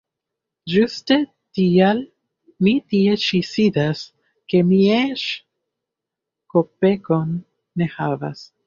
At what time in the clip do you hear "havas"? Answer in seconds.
7.99-8.47